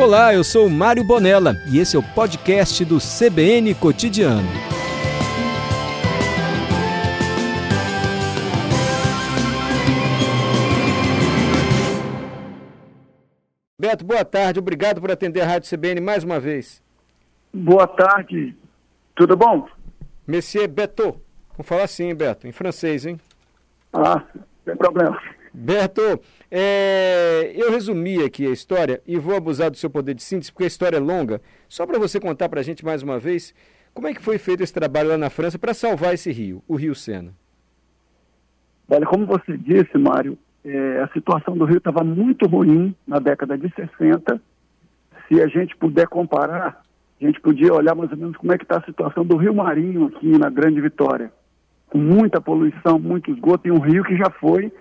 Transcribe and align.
Olá, 0.00 0.32
eu 0.32 0.42
sou 0.42 0.66
Mário 0.70 1.04
Bonella 1.04 1.56
e 1.70 1.78
esse 1.78 1.94
é 1.94 1.98
o 1.98 2.02
podcast 2.02 2.82
do 2.86 2.96
CBN 2.96 3.74
Cotidiano. 3.74 4.48
Beto, 13.78 14.06
boa 14.06 14.24
tarde. 14.24 14.58
Obrigado 14.58 15.02
por 15.02 15.10
atender 15.10 15.42
a 15.42 15.46
Rádio 15.46 15.68
CBN 15.68 16.00
mais 16.00 16.24
uma 16.24 16.40
vez. 16.40 16.82
Boa 17.52 17.86
tarde. 17.86 18.56
Tudo 19.14 19.36
bom? 19.36 19.68
Monsieur 20.26 20.66
Beto. 20.66 21.20
Vamos 21.50 21.66
falar 21.66 21.84
assim, 21.84 22.14
Beto, 22.14 22.48
em 22.48 22.52
francês, 22.52 23.04
hein? 23.04 23.20
Ah, 23.92 24.22
sem 24.64 24.74
problema. 24.76 25.20
Beto, 25.52 26.20
é, 26.50 27.52
eu 27.56 27.70
resumi 27.72 28.22
aqui 28.22 28.46
a 28.46 28.50
história 28.50 29.02
e 29.06 29.18
vou 29.18 29.36
abusar 29.36 29.70
do 29.70 29.76
seu 29.76 29.90
poder 29.90 30.14
de 30.14 30.22
síntese, 30.22 30.52
porque 30.52 30.64
a 30.64 30.68
história 30.68 30.96
é 30.96 31.00
longa. 31.00 31.40
Só 31.68 31.86
para 31.86 31.98
você 31.98 32.20
contar 32.20 32.48
para 32.48 32.60
a 32.60 32.62
gente 32.62 32.84
mais 32.84 33.02
uma 33.02 33.18
vez, 33.18 33.52
como 33.92 34.06
é 34.06 34.14
que 34.14 34.22
foi 34.22 34.38
feito 34.38 34.62
esse 34.62 34.72
trabalho 34.72 35.08
lá 35.08 35.18
na 35.18 35.30
França 35.30 35.58
para 35.58 35.74
salvar 35.74 36.14
esse 36.14 36.30
rio, 36.30 36.62
o 36.68 36.76
Rio 36.76 36.94
Sena? 36.94 37.34
Olha, 38.88 39.06
como 39.06 39.26
você 39.26 39.56
disse, 39.56 39.96
Mário, 39.98 40.38
é, 40.64 41.00
a 41.00 41.08
situação 41.08 41.56
do 41.56 41.64
rio 41.64 41.78
estava 41.78 42.04
muito 42.04 42.46
ruim 42.46 42.94
na 43.06 43.18
década 43.18 43.56
de 43.58 43.72
60. 43.74 44.40
Se 45.28 45.40
a 45.40 45.46
gente 45.48 45.76
puder 45.76 46.06
comparar, 46.08 46.82
a 47.20 47.24
gente 47.24 47.40
podia 47.40 47.72
olhar 47.72 47.94
mais 47.94 48.10
ou 48.10 48.16
menos 48.16 48.36
como 48.36 48.52
é 48.52 48.58
que 48.58 48.64
está 48.64 48.78
a 48.78 48.84
situação 48.84 49.24
do 49.24 49.36
Rio 49.36 49.54
Marinho 49.54 50.06
aqui 50.06 50.38
na 50.38 50.48
Grande 50.50 50.80
Vitória. 50.80 51.32
Com 51.88 51.98
muita 51.98 52.40
poluição, 52.40 52.98
muito 52.98 53.30
esgoto, 53.30 53.66
e 53.66 53.70
um 53.70 53.78
rio 53.78 54.04
que 54.04 54.16
já 54.16 54.30
foi 54.40 54.72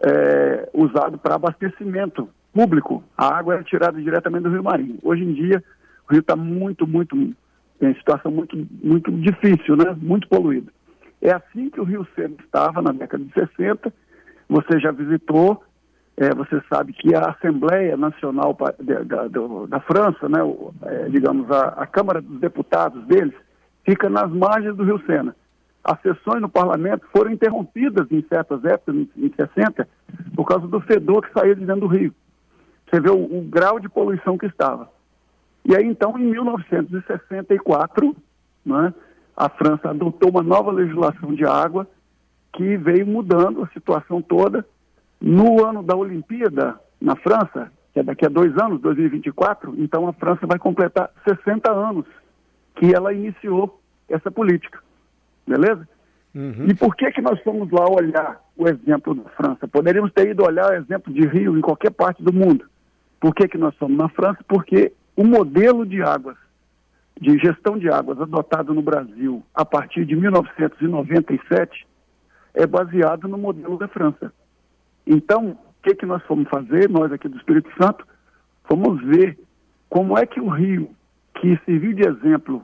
é, 0.00 0.68
usado 0.72 1.18
para 1.18 1.34
abastecimento 1.34 2.28
público. 2.52 3.02
A 3.16 3.36
água 3.36 3.54
era 3.54 3.64
tirada 3.64 4.00
diretamente 4.00 4.44
do 4.44 4.50
Rio 4.50 4.62
Marinho. 4.62 4.98
Hoje 5.02 5.24
em 5.24 5.32
dia, 5.32 5.62
o 6.08 6.12
rio 6.12 6.20
está 6.20 6.36
muito, 6.36 6.86
muito, 6.86 7.16
em 7.16 7.94
situação 7.94 8.30
muito, 8.30 8.56
muito 8.82 9.10
difícil, 9.12 9.76
né? 9.76 9.96
muito 10.00 10.28
poluído. 10.28 10.72
É 11.20 11.32
assim 11.32 11.68
que 11.68 11.80
o 11.80 11.84
Rio 11.84 12.06
Sena 12.14 12.34
estava 12.44 12.80
na 12.80 12.92
década 12.92 13.24
de 13.24 13.32
60. 13.32 13.92
Você 14.48 14.78
já 14.78 14.92
visitou, 14.92 15.62
é, 16.16 16.32
você 16.34 16.62
sabe 16.72 16.92
que 16.92 17.14
a 17.14 17.30
Assembleia 17.30 17.96
Nacional 17.96 18.56
da, 18.80 19.02
da, 19.02 19.28
da 19.66 19.80
França, 19.80 20.28
né, 20.28 20.38
é, 20.82 21.08
digamos, 21.08 21.50
a, 21.50 21.68
a 21.70 21.86
Câmara 21.86 22.22
dos 22.22 22.40
Deputados 22.40 23.04
deles, 23.06 23.34
fica 23.84 24.08
nas 24.08 24.30
margens 24.30 24.76
do 24.76 24.84
Rio 24.84 25.02
Sena 25.06 25.34
as 25.84 26.00
sessões 26.02 26.40
no 26.40 26.48
parlamento 26.48 27.06
foram 27.16 27.30
interrompidas 27.30 28.10
em 28.10 28.22
certas 28.28 28.64
épocas, 28.64 28.94
em 29.16 29.32
60, 29.34 29.88
por 30.34 30.44
causa 30.44 30.66
do 30.66 30.80
fedor 30.80 31.22
que 31.26 31.32
saía 31.32 31.54
de 31.54 31.64
dentro 31.64 31.82
do 31.82 31.86
rio. 31.86 32.14
Você 32.88 33.00
vê 33.00 33.10
o, 33.10 33.38
o 33.38 33.42
grau 33.42 33.78
de 33.78 33.88
poluição 33.88 34.36
que 34.36 34.46
estava. 34.46 34.90
E 35.64 35.76
aí, 35.76 35.84
então, 35.84 36.18
em 36.18 36.24
1964, 36.24 38.16
né, 38.64 38.94
a 39.36 39.48
França 39.48 39.90
adotou 39.90 40.30
uma 40.30 40.42
nova 40.42 40.70
legislação 40.72 41.34
de 41.34 41.44
água 41.44 41.86
que 42.52 42.76
veio 42.76 43.06
mudando 43.06 43.62
a 43.62 43.68
situação 43.68 44.20
toda. 44.22 44.66
No 45.20 45.64
ano 45.64 45.82
da 45.82 45.96
Olimpíada, 45.96 46.78
na 47.00 47.16
França, 47.16 47.70
que 47.92 48.00
é 48.00 48.02
daqui 48.02 48.24
a 48.24 48.28
dois 48.28 48.56
anos, 48.56 48.80
2024, 48.80 49.74
então 49.78 50.06
a 50.08 50.12
França 50.12 50.46
vai 50.46 50.58
completar 50.58 51.10
60 51.28 51.70
anos 51.70 52.06
que 52.76 52.94
ela 52.94 53.12
iniciou 53.12 53.80
essa 54.08 54.30
política. 54.30 54.80
Beleza? 55.48 55.88
Uhum. 56.34 56.66
E 56.68 56.74
por 56.74 56.94
que, 56.94 57.10
que 57.10 57.22
nós 57.22 57.40
fomos 57.42 57.70
lá 57.70 57.88
olhar 57.88 58.40
o 58.56 58.68
exemplo 58.68 59.14
da 59.14 59.30
França? 59.30 59.66
Poderíamos 59.66 60.12
ter 60.12 60.28
ido 60.28 60.44
olhar 60.44 60.70
o 60.70 60.74
exemplo 60.74 61.12
de 61.12 61.26
Rio 61.26 61.56
em 61.56 61.60
qualquer 61.62 61.90
parte 61.90 62.22
do 62.22 62.32
mundo. 62.32 62.66
Por 63.18 63.34
que, 63.34 63.48
que 63.48 63.58
nós 63.58 63.74
fomos 63.76 63.96
na 63.96 64.08
França? 64.08 64.38
Porque 64.46 64.92
o 65.16 65.24
modelo 65.24 65.86
de 65.86 66.02
águas, 66.02 66.36
de 67.20 67.38
gestão 67.38 67.78
de 67.78 67.88
águas 67.88 68.20
adotado 68.20 68.72
no 68.74 68.82
Brasil 68.82 69.42
a 69.54 69.64
partir 69.64 70.04
de 70.04 70.14
1997 70.14 71.86
é 72.54 72.66
baseado 72.66 73.26
no 73.26 73.38
modelo 73.38 73.78
da 73.78 73.88
França. 73.88 74.32
Então, 75.06 75.50
o 75.50 75.82
que, 75.82 75.94
que 75.94 76.06
nós 76.06 76.22
fomos 76.24 76.48
fazer, 76.48 76.88
nós 76.88 77.10
aqui 77.10 77.28
do 77.28 77.38
Espírito 77.38 77.70
Santo? 77.80 78.06
Fomos 78.64 79.02
ver 79.02 79.38
como 79.88 80.16
é 80.16 80.26
que 80.26 80.40
o 80.40 80.48
Rio, 80.48 80.90
que 81.40 81.58
serviu 81.64 81.94
de 81.94 82.06
exemplo 82.06 82.62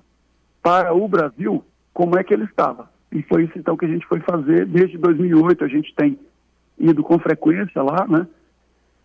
para 0.63 0.95
o 0.95 1.09
Brasil, 1.09 1.65
como 1.95 2.19
é 2.19 2.25
que 2.25 2.35
ele 2.35 2.45
estava. 2.45 2.91
E 3.13 3.23
foi 3.23 3.45
isso 3.45 3.57
então 3.57 3.77
que 3.77 3.85
a 3.87 3.89
gente 3.89 4.05
foi 4.07 4.21
fazer. 4.21 4.67
Desde 4.67 4.99
2008 4.99 5.65
a 5.65 5.69
gente 5.69 5.95
tem 5.95 6.19
ido 6.77 7.03
com 7.03 7.19
frequência 7.21 7.81
lá, 7.81 8.07
né? 8.07 8.27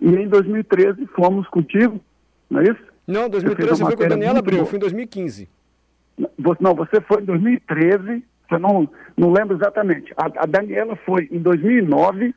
E 0.02 0.10
em 0.10 0.28
2013 0.28 1.06
fomos 1.16 1.48
contigo, 1.48 2.02
não 2.50 2.62
é 2.62 2.64
isso? 2.64 2.82
Não, 3.06 3.30
2013 3.30 3.78
você 3.78 3.86
foi 3.86 3.96
com 3.96 4.04
a 4.04 4.08
Daniela 4.08 4.40
Abreu, 4.40 4.66
foi 4.66 4.78
em 4.78 4.80
2015. 4.80 5.48
Não, 6.60 6.74
você 6.74 7.00
foi 7.02 7.22
em 7.22 7.26
2013, 7.26 8.24
você 8.48 8.58
não, 8.58 8.90
não 9.16 9.32
lembro 9.32 9.56
exatamente. 9.56 10.14
A, 10.18 10.26
a 10.44 10.46
Daniela 10.46 10.96
foi 11.06 11.30
em 11.32 11.40
2009 11.40 12.34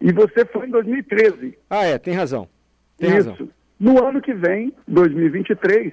e 0.00 0.12
você 0.12 0.44
foi 0.44 0.66
em 0.66 0.70
2013. 0.70 1.56
Ah, 1.70 1.84
é, 1.84 1.98
tem 1.98 2.14
razão. 2.14 2.48
Tem 2.98 3.16
isso. 3.16 3.30
Razão. 3.30 3.48
No 3.80 4.04
ano 4.04 4.20
que 4.20 4.34
vem, 4.34 4.72
2023, 4.86 5.92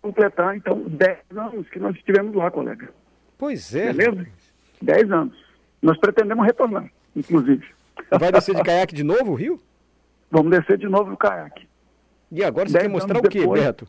completar, 0.00 0.56
então, 0.56 0.82
10 0.86 1.18
anos 1.36 1.68
que 1.68 1.78
nós 1.78 1.94
estivemos 1.96 2.34
lá, 2.34 2.50
colega. 2.50 2.88
Pois 3.38 3.74
é. 3.74 3.92
Beleza? 3.92 4.26
10 4.82 5.12
anos. 5.12 5.44
Nós 5.82 5.98
pretendemos 5.98 6.44
retornar, 6.44 6.90
inclusive. 7.14 7.66
Vai 8.10 8.32
descer 8.32 8.54
de 8.54 8.62
caiaque 8.62 8.94
de 8.94 9.04
novo, 9.04 9.32
o 9.32 9.34
Rio? 9.34 9.60
Vamos 10.30 10.50
descer 10.50 10.78
de 10.78 10.88
novo 10.88 11.12
o 11.12 11.16
caiaque. 11.16 11.68
E 12.30 12.44
agora 12.44 12.68
você 12.68 12.78
quer 12.78 12.88
mostrar 12.88 13.18
o 13.18 13.22
quê, 13.22 13.40
depois, 13.40 13.62
Beto? 13.62 13.88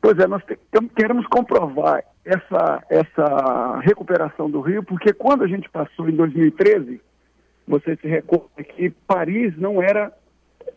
Pois 0.00 0.18
é, 0.18 0.26
nós 0.26 0.42
te, 0.44 0.58
queremos 0.96 1.26
comprovar 1.26 2.04
essa, 2.24 2.82
essa 2.88 3.80
recuperação 3.80 4.50
do 4.50 4.60
Rio, 4.60 4.82
porque 4.82 5.12
quando 5.12 5.44
a 5.44 5.46
gente 5.46 5.68
passou 5.68 6.08
em 6.08 6.14
2013, 6.14 7.00
você 7.66 7.96
se 7.96 8.06
recorda 8.06 8.62
que 8.62 8.90
Paris 9.06 9.56
não 9.58 9.82
era. 9.82 10.12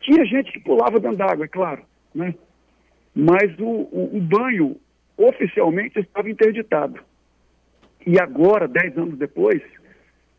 Tinha 0.02 0.26
gente 0.26 0.52
que 0.52 0.60
pulava 0.60 1.00
dentro 1.00 1.18
d'água, 1.18 1.46
é 1.46 1.48
claro, 1.48 1.84
né? 2.14 2.34
Mas 3.14 3.58
o, 3.60 3.66
o, 3.66 4.18
o 4.18 4.22
banho 4.22 4.78
oficialmente 5.18 6.00
estava 6.00 6.30
interditado. 6.30 7.00
E 8.06 8.20
agora, 8.20 8.68
dez 8.68 8.98
anos 8.98 9.18
depois, 9.18 9.62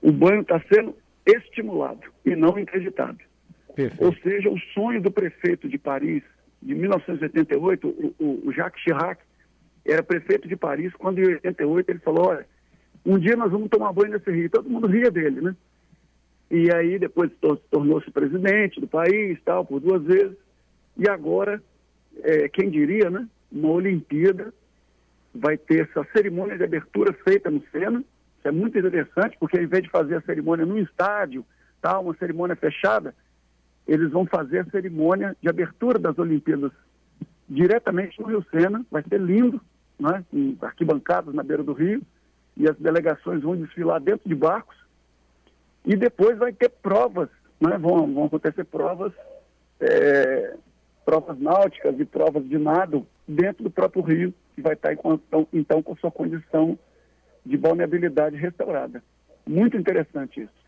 o 0.01 0.11
banho 0.11 0.41
está 0.41 0.61
sendo 0.73 0.97
estimulado 1.25 2.01
e 2.25 2.35
não 2.35 2.59
interditado. 2.59 3.19
Perfeito. 3.75 4.05
Ou 4.05 4.15
seja, 4.17 4.51
o 4.51 4.59
sonho 4.75 5.01
do 5.01 5.11
prefeito 5.11 5.69
de 5.69 5.79
Paris, 5.79 6.23
de 6.61 6.75
1988, 6.75 8.15
o, 8.19 8.43
o, 8.47 8.53
Jacques 8.53 8.83
Chirac, 8.83 9.23
era 9.85 10.03
prefeito 10.03 10.49
de 10.49 10.57
Paris, 10.57 10.93
quando 10.95 11.19
em 11.19 11.35
88 11.35 11.91
ele 11.91 11.99
falou, 12.01 12.29
olha, 12.29 12.47
um 13.05 13.19
dia 13.19 13.37
nós 13.37 13.51
vamos 13.51 13.69
tomar 13.69 13.93
banho 13.93 14.13
nesse 14.13 14.31
rio. 14.31 14.51
Todo 14.51 14.69
mundo 14.69 14.87
ria 14.87 15.11
dele, 15.11 15.41
né? 15.41 15.57
E 16.51 16.73
aí 16.73 16.99
depois 16.99 17.31
tornou-se 17.71 18.11
presidente 18.11 18.81
do 18.81 18.87
país, 18.87 19.39
tal, 19.45 19.65
por 19.65 19.81
duas 19.81 20.03
vezes. 20.03 20.37
E 20.97 21.09
agora 21.09 21.63
é, 22.23 22.49
quem 22.49 22.71
diria, 22.71 23.11
né? 23.11 23.27
Uma 23.51 23.71
Olimpíada 23.71 24.53
vai 25.35 25.57
ter 25.57 25.89
essa 25.89 26.07
cerimônia 26.13 26.57
de 26.57 26.65
abertura 26.65 27.13
feita 27.25 27.51
no 27.51 27.63
Sena. 27.71 28.01
Isso 28.39 28.49
é 28.49 28.51
muito 28.51 28.79
interessante, 28.79 29.37
porque 29.39 29.57
ao 29.57 29.65
invés 29.65 29.83
de 29.83 29.91
fazer 29.91 30.17
a 30.17 30.23
cerimônia 30.23 30.67
num 30.67 30.79
estádio, 30.79 31.45
tal, 31.81 32.05
uma 32.05 32.15
cerimônia 32.15 32.57
fechada, 32.57 33.15
eles 33.87 34.11
vão 34.11 34.27
fazer 34.27 34.61
a 34.61 34.71
cerimônia 34.71 35.37
de 35.41 35.49
abertura 35.49 35.99
das 35.99 36.19
Olimpíadas 36.19 36.73
diretamente 37.49 38.21
no 38.21 38.27
Rio 38.27 38.45
Sena. 38.51 38.85
Vai 38.91 39.03
ser 39.09 39.21
lindo, 39.21 39.61
né? 39.99 40.25
com 40.31 40.57
arquibancadas 40.63 41.35
na 41.35 41.43
beira 41.43 41.63
do 41.63 41.73
rio, 41.73 42.03
e 42.57 42.69
as 42.69 42.77
delegações 42.77 43.43
vão 43.43 43.57
desfilar 43.57 44.01
dentro 44.01 44.29
de 44.29 44.35
barcos. 44.35 44.77
E 45.85 45.97
depois 45.97 46.39
vai 46.39 46.53
ter 46.53 46.69
provas, 46.69 47.29
né? 47.61 47.77
vão, 47.79 48.13
vão 48.13 48.25
acontecer 48.25 48.65
provas 48.65 49.13
é, 49.81 50.57
provas 51.05 51.39
náuticas 51.39 51.99
e 51.99 52.05
provas 52.05 52.49
de 52.49 52.59
nado 52.59 53.07
dentro 53.27 53.65
do 53.65 53.71
próprio 53.71 54.03
rio, 54.03 54.35
que 54.55 54.63
vai 54.63 54.75
estar 54.75 54.93
então, 54.93 55.21
então 55.53 55.83
com 55.83 55.97
sua 55.97 56.11
condição 56.11 56.79
de 57.45 57.57
vulnerabilidade 57.57 58.37
restaurada. 58.37 59.03
Muito 59.47 59.77
interessante 59.77 60.43
isso. 60.43 60.63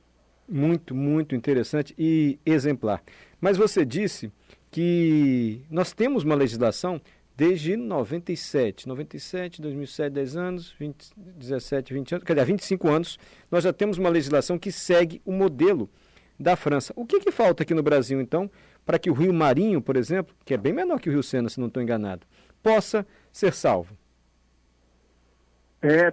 Muito, 0.48 0.94
muito 0.94 1.34
interessante 1.34 1.94
e 1.98 2.38
exemplar. 2.44 3.02
Mas 3.40 3.56
você 3.56 3.84
disse 3.84 4.30
que 4.70 5.62
nós 5.70 5.92
temos 5.92 6.24
uma 6.24 6.34
legislação 6.34 7.00
desde 7.36 7.76
97, 7.76 8.86
97, 8.86 9.62
2007, 9.62 10.12
10 10.12 10.36
anos, 10.36 10.74
20, 10.78 11.12
17, 11.16 11.94
20 11.94 12.14
anos, 12.14 12.24
quer 12.24 12.34
dizer, 12.34 12.46
25 12.46 12.88
anos, 12.88 13.18
nós 13.50 13.64
já 13.64 13.72
temos 13.72 13.98
uma 13.98 14.08
legislação 14.08 14.58
que 14.58 14.70
segue 14.70 15.20
o 15.24 15.32
modelo 15.32 15.88
da 16.38 16.56
França. 16.56 16.92
O 16.96 17.06
que, 17.06 17.20
que 17.20 17.30
falta 17.30 17.62
aqui 17.62 17.74
no 17.74 17.82
Brasil, 17.82 18.20
então, 18.20 18.50
para 18.84 18.98
que 18.98 19.10
o 19.10 19.14
Rio 19.14 19.32
Marinho, 19.32 19.80
por 19.80 19.96
exemplo, 19.96 20.34
que 20.44 20.54
é 20.54 20.56
bem 20.56 20.72
menor 20.72 21.00
que 21.00 21.08
o 21.08 21.12
Rio 21.12 21.22
Sena, 21.22 21.48
se 21.48 21.58
não 21.58 21.68
estou 21.68 21.82
enganado, 21.82 22.26
possa 22.62 23.06
ser 23.32 23.52
salvo? 23.52 23.96
É, 25.82 26.12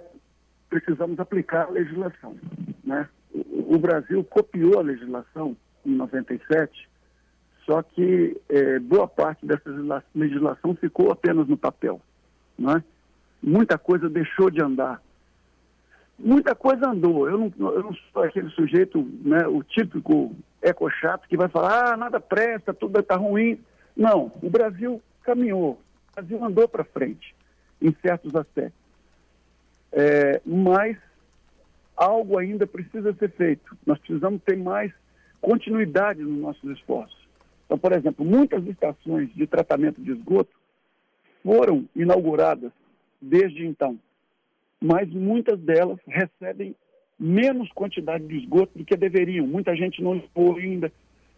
precisamos 0.70 1.20
aplicar 1.20 1.68
a 1.68 1.70
legislação. 1.70 2.36
Né? 2.84 3.08
O, 3.34 3.78
Brasil 3.78 4.24
copiou 4.24 4.80
a 4.80 4.82
legislação 4.82 5.56
em 5.86 5.96
97 5.96 6.90
Só 7.66 7.82
que 7.82 8.38
é, 8.50 8.80
boa 8.80 9.08
parte 9.08 9.46
dessa 9.46 9.70
legislação 10.14 10.76
ficou 10.76 11.12
apenas 11.12 11.48
no 11.48 11.58
papel. 11.58 12.02
Né? 12.58 12.84
Muita 13.42 13.78
coisa 13.78 14.10
deixou 14.10 14.50
de 14.50 14.62
andar. 14.62 15.02
Muita 16.24 16.54
coisa 16.56 16.90
andou. 16.90 17.28
Eu 17.28 17.38
não, 17.38 17.72
eu 17.72 17.84
não 17.84 17.94
sou 18.14 18.24
aquele 18.24 18.50
sujeito, 18.52 19.02
né, 19.24 19.48
o 19.48 19.64
típico 19.64 20.36
eco-chato 20.62 21.28
que 21.28 21.36
vai 21.36 21.50
falar, 21.50 21.94
ah, 21.94 21.98
nada 21.98 22.20
presta, 22.20 22.74
tudo 22.74 23.00
está 23.00 23.16
ruim. 23.16 23.60
Não, 23.96 24.32
o 24.42 24.50
Brasil 24.50 25.02
caminhou, 25.24 25.80
o 26.12 26.16
Brasil 26.16 26.44
andou 26.44 26.68
para 26.68 26.84
frente 26.84 27.36
em 27.82 27.96
certos 28.02 28.36
aspectos. 28.36 28.80
É, 29.92 30.42
mas 30.46 30.98
algo 31.98 32.38
ainda 32.38 32.66
precisa 32.66 33.14
ser 33.14 33.32
feito. 33.32 33.76
Nós 33.86 34.00
precisamos 34.00 34.42
ter 34.44 34.58
mais 34.58 34.92
continuidade 35.42 36.22
nos 36.22 36.40
nossos 36.40 36.78
esforços. 36.78 37.20
Então, 37.66 37.78
por 37.78 37.92
exemplo, 37.94 38.24
muitas 38.24 38.66
estações 38.68 39.34
de 39.34 39.48
tratamento 39.48 40.02
de 40.02 40.12
esgoto 40.12 40.56
foram 41.44 41.88
inauguradas 41.96 42.72
desde 43.22 43.66
então, 43.66 44.00
mas 44.82 45.10
muitas 45.10 45.60
delas 45.60 46.00
recebem 46.08 46.76
menos 47.20 47.72
quantidade 47.72 48.26
de 48.26 48.38
esgoto 48.38 48.78
do 48.78 48.84
que 48.84 48.98
deveriam. 48.98 49.46
Muita 49.46 49.76
gente 49.76 50.02
não 50.02 50.16
limpou 50.16 50.58
ainda 50.58 50.92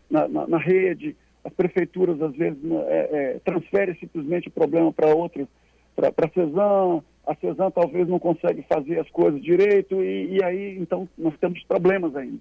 na, 0.09 0.27
na, 0.27 0.47
na 0.47 0.57
rede, 0.57 1.15
as 1.43 1.53
prefeituras 1.53 2.21
às 2.21 2.33
vezes 2.35 2.61
né, 2.63 2.77
é, 2.87 3.09
é, 3.11 3.39
transferem 3.39 3.95
simplesmente 3.95 4.47
o 4.47 4.51
problema 4.51 4.93
para 4.93 5.13
outros, 5.13 5.47
para 5.95 6.09
a 6.09 6.29
CESAM, 6.29 7.03
a 7.27 7.35
CESAM 7.35 7.71
talvez 7.71 8.07
não 8.07 8.19
consegue 8.19 8.63
fazer 8.63 8.99
as 8.99 9.09
coisas 9.09 9.41
direito 9.41 10.01
e, 10.01 10.37
e, 10.37 10.43
aí 10.43 10.77
então 10.77 11.07
nós 11.17 11.37
temos 11.39 11.61
problemas 11.63 12.15
ainda. 12.15 12.39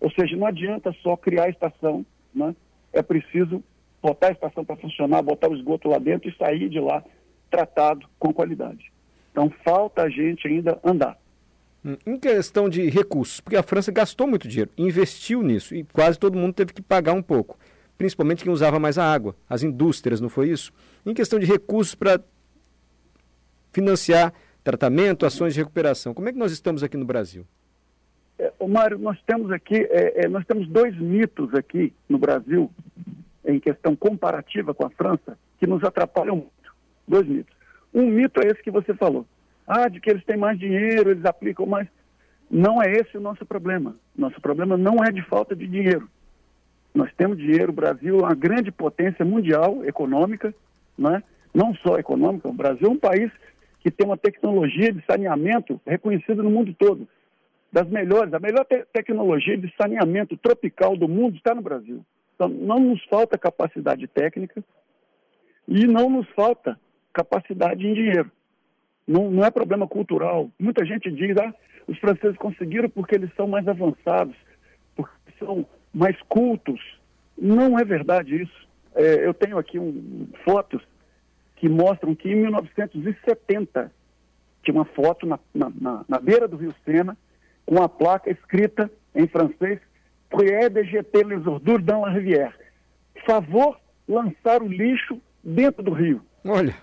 Ou 0.00 0.10
seja, 0.10 0.36
não 0.36 0.46
adianta 0.46 0.94
só 1.02 1.16
criar 1.16 1.44
a 1.44 1.50
estação, 1.50 2.04
né? 2.34 2.54
é 2.92 3.02
preciso 3.02 3.62
botar 4.02 4.28
a 4.28 4.32
estação 4.32 4.64
para 4.64 4.76
funcionar, 4.76 5.22
botar 5.22 5.48
o 5.48 5.56
esgoto 5.56 5.88
lá 5.88 5.98
dentro 5.98 6.28
e 6.28 6.36
sair 6.36 6.68
de 6.68 6.78
lá 6.78 7.02
tratado 7.50 8.06
com 8.18 8.32
qualidade. 8.32 8.92
Então 9.34 9.52
falta 9.64 10.02
a 10.02 10.08
gente 10.08 10.46
ainda 10.46 10.78
andar. 10.84 11.18
Hum, 11.84 11.96
em 12.06 12.16
questão 12.16 12.68
de 12.68 12.88
recursos, 12.88 13.40
porque 13.40 13.56
a 13.56 13.64
França 13.64 13.90
gastou 13.90 14.28
muito 14.28 14.46
dinheiro, 14.46 14.70
investiu 14.78 15.42
nisso 15.42 15.74
e 15.74 15.82
quase 15.82 16.16
todo 16.16 16.38
mundo 16.38 16.54
teve 16.54 16.72
que 16.72 16.80
pagar 16.80 17.14
um 17.14 17.22
pouco, 17.22 17.58
principalmente 17.98 18.44
quem 18.44 18.52
usava 18.52 18.78
mais 18.78 18.96
a 18.96 19.12
água, 19.12 19.34
as 19.50 19.64
indústrias, 19.64 20.20
não 20.20 20.28
foi 20.28 20.50
isso? 20.50 20.72
Em 21.04 21.12
questão 21.12 21.36
de 21.36 21.46
recursos 21.46 21.96
para 21.96 22.20
financiar 23.72 24.32
tratamento, 24.62 25.26
ações 25.26 25.52
de 25.52 25.60
recuperação, 25.60 26.14
como 26.14 26.28
é 26.28 26.32
que 26.32 26.38
nós 26.38 26.52
estamos 26.52 26.84
aqui 26.84 26.96
no 26.96 27.04
Brasil? 27.04 27.44
É, 28.38 28.52
Mário, 28.68 28.98
nós 28.98 29.20
temos 29.26 29.50
aqui, 29.50 29.76
é, 29.90 30.24
é, 30.24 30.28
nós 30.28 30.46
temos 30.46 30.68
dois 30.68 30.96
mitos 30.96 31.52
aqui 31.54 31.92
no 32.08 32.18
Brasil, 32.18 32.70
em 33.44 33.58
questão 33.58 33.96
comparativa 33.96 34.72
com 34.72 34.86
a 34.86 34.90
França, 34.90 35.36
que 35.58 35.66
nos 35.66 35.82
atrapalham 35.82 36.36
muito. 36.36 36.74
Dois 37.06 37.26
mitos. 37.26 37.54
Um 37.94 38.06
mito 38.06 38.40
é 38.40 38.48
esse 38.48 38.62
que 38.62 38.70
você 38.70 38.92
falou. 38.94 39.24
Ah, 39.66 39.88
de 39.88 40.00
que 40.00 40.10
eles 40.10 40.24
têm 40.24 40.36
mais 40.36 40.58
dinheiro, 40.58 41.10
eles 41.10 41.24
aplicam 41.24 41.64
mais. 41.64 41.88
Não 42.50 42.82
é 42.82 42.90
esse 42.90 43.16
o 43.16 43.20
nosso 43.20 43.46
problema. 43.46 43.96
Nosso 44.16 44.40
problema 44.40 44.76
não 44.76 44.96
é 45.04 45.10
de 45.10 45.22
falta 45.22 45.54
de 45.54 45.66
dinheiro. 45.66 46.08
Nós 46.94 47.12
temos 47.16 47.38
dinheiro, 47.38 47.70
o 47.70 47.74
Brasil 47.74 48.18
é 48.18 48.22
uma 48.22 48.34
grande 48.34 48.70
potência 48.70 49.24
mundial 49.24 49.84
econômica, 49.84 50.54
né? 50.98 51.22
não 51.52 51.74
só 51.76 51.98
econômica, 51.98 52.48
o 52.48 52.52
Brasil 52.52 52.86
é 52.86 52.90
um 52.90 52.98
país 52.98 53.30
que 53.80 53.90
tem 53.90 54.06
uma 54.06 54.16
tecnologia 54.16 54.92
de 54.92 55.04
saneamento 55.04 55.80
reconhecida 55.86 56.42
no 56.42 56.50
mundo 56.50 56.74
todo. 56.74 57.08
Das 57.72 57.88
melhores, 57.88 58.32
a 58.32 58.38
melhor 58.38 58.64
te 58.64 58.84
tecnologia 58.92 59.56
de 59.58 59.72
saneamento 59.76 60.36
tropical 60.36 60.96
do 60.96 61.08
mundo 61.08 61.36
está 61.36 61.54
no 61.54 61.62
Brasil. 61.62 62.04
Então, 62.34 62.48
não 62.48 62.78
nos 62.78 63.04
falta 63.04 63.36
capacidade 63.36 64.06
técnica 64.06 64.62
e 65.66 65.86
não 65.86 66.08
nos 66.08 66.28
falta 66.30 66.78
capacidade 67.14 67.86
em 67.86 67.94
dinheiro. 67.94 68.30
Não, 69.06 69.30
não 69.30 69.44
é 69.44 69.50
problema 69.50 69.86
cultural. 69.86 70.50
Muita 70.58 70.84
gente 70.84 71.10
diz, 71.10 71.36
ah, 71.38 71.54
os 71.86 71.98
franceses 71.98 72.36
conseguiram 72.36 72.88
porque 72.88 73.14
eles 73.14 73.30
são 73.36 73.46
mais 73.46 73.66
avançados, 73.68 74.34
porque 74.96 75.12
são 75.38 75.66
mais 75.92 76.20
cultos. 76.28 76.80
Não 77.38 77.78
é 77.78 77.84
verdade 77.84 78.42
isso. 78.42 78.68
É, 78.94 79.26
eu 79.26 79.32
tenho 79.32 79.58
aqui 79.58 79.78
um, 79.78 80.28
fotos 80.44 80.82
que 81.56 81.68
mostram 81.68 82.14
que 82.14 82.28
em 82.28 82.36
1970 82.36 83.92
tinha 84.62 84.74
uma 84.74 84.84
foto 84.84 85.26
na, 85.26 85.38
na, 85.54 86.04
na 86.08 86.18
beira 86.18 86.48
do 86.48 86.56
Rio 86.56 86.74
Sena 86.84 87.16
com 87.64 87.82
a 87.82 87.88
placa 87.88 88.30
escrita 88.30 88.90
em 89.14 89.26
francês 89.26 89.80
Prière 90.34 90.68
de 90.68 90.80
les 90.80 91.46
ordures 91.46 91.78
dans 91.78 92.04
la 92.04 92.10
rivière. 92.10 92.52
Favor 93.24 93.78
lançar 94.08 94.62
o 94.62 94.66
lixo 94.66 95.20
dentro 95.44 95.82
do 95.82 95.92
rio. 95.92 96.20
Olha. 96.44 96.74